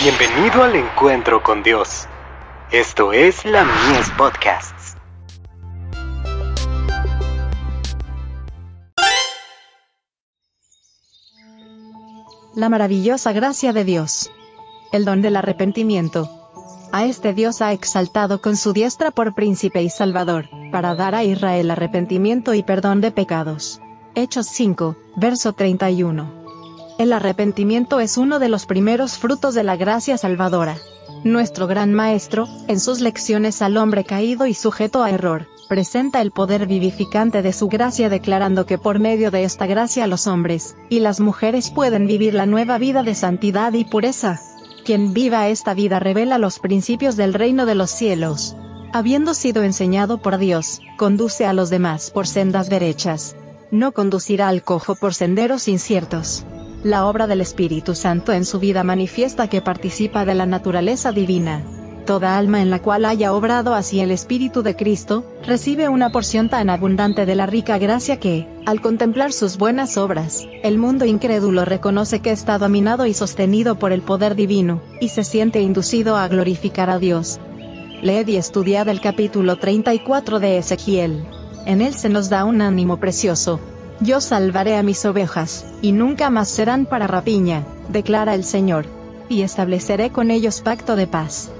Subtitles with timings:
[0.00, 2.06] Bienvenido al encuentro con Dios.
[2.70, 4.96] Esto es la Mies Podcasts.
[12.54, 14.30] La maravillosa gracia de Dios.
[14.92, 16.30] El don del arrepentimiento.
[16.92, 21.24] A este Dios ha exaltado con su diestra por príncipe y salvador, para dar a
[21.24, 23.80] Israel arrepentimiento y perdón de pecados.
[24.14, 26.47] Hechos 5, verso 31.
[26.98, 30.78] El arrepentimiento es uno de los primeros frutos de la gracia salvadora.
[31.22, 36.32] Nuestro gran maestro, en sus lecciones al hombre caído y sujeto a error, presenta el
[36.32, 40.98] poder vivificante de su gracia declarando que por medio de esta gracia los hombres y
[40.98, 44.40] las mujeres pueden vivir la nueva vida de santidad y pureza.
[44.84, 48.56] Quien viva esta vida revela los principios del reino de los cielos.
[48.92, 53.36] Habiendo sido enseñado por Dios, conduce a los demás por sendas derechas.
[53.70, 56.44] No conducirá al cojo por senderos inciertos.
[56.84, 61.64] La obra del Espíritu Santo en su vida manifiesta que participa de la naturaleza divina.
[62.06, 66.48] Toda alma en la cual haya obrado así el Espíritu de Cristo, recibe una porción
[66.48, 71.64] tan abundante de la rica gracia que, al contemplar sus buenas obras, el mundo incrédulo
[71.64, 76.28] reconoce que está dominado y sostenido por el poder divino, y se siente inducido a
[76.28, 77.40] glorificar a Dios.
[78.02, 81.26] Leed y estudiad el capítulo 34 de Ezequiel.
[81.66, 83.58] En él se nos da un ánimo precioso,
[84.00, 88.86] yo salvaré a mis ovejas, y nunca más serán para rapiña, declara el Señor.
[89.28, 91.50] Y estableceré con ellos pacto de paz.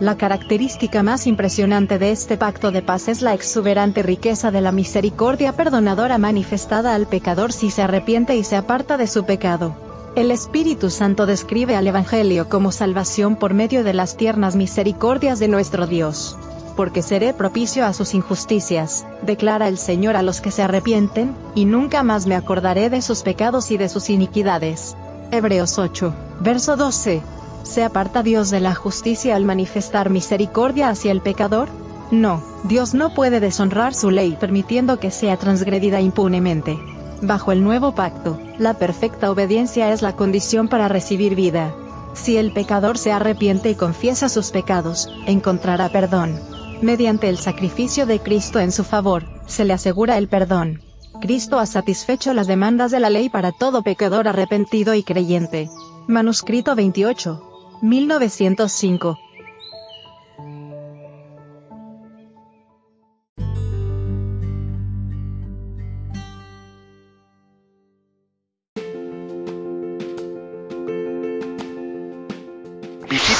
[0.00, 4.72] La característica más impresionante de este pacto de paz es la exuberante riqueza de la
[4.72, 9.76] misericordia perdonadora manifestada al pecador si se arrepiente y se aparta de su pecado.
[10.16, 15.48] El Espíritu Santo describe al Evangelio como salvación por medio de las tiernas misericordias de
[15.48, 16.36] nuestro Dios
[16.76, 21.64] porque seré propicio a sus injusticias, declara el Señor a los que se arrepienten, y
[21.64, 24.96] nunca más me acordaré de sus pecados y de sus iniquidades.
[25.30, 27.22] Hebreos 8, verso 12.
[27.62, 31.68] ¿Se aparta Dios de la justicia al manifestar misericordia hacia el pecador?
[32.10, 36.78] No, Dios no puede deshonrar su ley permitiendo que sea transgredida impunemente.
[37.22, 41.74] Bajo el nuevo pacto, la perfecta obediencia es la condición para recibir vida.
[42.12, 46.38] Si el pecador se arrepiente y confiesa sus pecados, encontrará perdón.
[46.84, 50.82] Mediante el sacrificio de Cristo en su favor, se le asegura el perdón.
[51.18, 55.70] Cristo ha satisfecho las demandas de la ley para todo pecador arrepentido y creyente.
[56.08, 57.40] Manuscrito 28.
[57.80, 59.18] 1905.